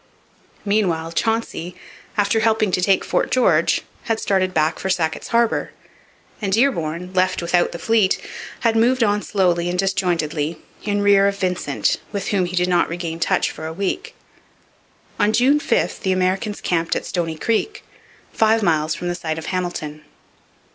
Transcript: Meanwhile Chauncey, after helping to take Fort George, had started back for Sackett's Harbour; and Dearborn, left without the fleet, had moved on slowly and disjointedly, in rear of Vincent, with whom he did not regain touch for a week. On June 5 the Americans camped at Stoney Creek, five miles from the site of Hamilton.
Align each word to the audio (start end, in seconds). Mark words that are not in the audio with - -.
Meanwhile 0.65 1.11
Chauncey, 1.11 1.75
after 2.17 2.39
helping 2.39 2.71
to 2.71 2.81
take 2.81 3.05
Fort 3.05 3.29
George, 3.29 3.83
had 4.05 4.19
started 4.19 4.51
back 4.51 4.79
for 4.79 4.89
Sackett's 4.89 5.27
Harbour; 5.27 5.73
and 6.41 6.51
Dearborn, 6.51 7.13
left 7.13 7.39
without 7.39 7.71
the 7.71 7.77
fleet, 7.77 8.19
had 8.61 8.75
moved 8.75 9.03
on 9.03 9.21
slowly 9.21 9.69
and 9.69 9.77
disjointedly, 9.77 10.57
in 10.81 11.03
rear 11.03 11.27
of 11.27 11.37
Vincent, 11.37 11.97
with 12.11 12.29
whom 12.29 12.45
he 12.45 12.55
did 12.55 12.67
not 12.67 12.89
regain 12.89 13.19
touch 13.19 13.51
for 13.51 13.67
a 13.67 13.71
week. 13.73 14.15
On 15.19 15.31
June 15.33 15.59
5 15.59 15.99
the 16.01 16.11
Americans 16.11 16.61
camped 16.61 16.95
at 16.95 17.05
Stoney 17.05 17.37
Creek, 17.37 17.83
five 18.33 18.63
miles 18.63 18.95
from 18.95 19.07
the 19.07 19.13
site 19.13 19.37
of 19.37 19.45
Hamilton. 19.53 20.03